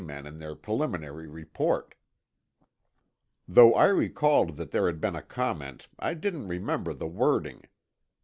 [0.01, 1.93] men in their preliminary report."
[3.47, 7.61] Though I recalled that there had been a comment, I didn't remember the wording.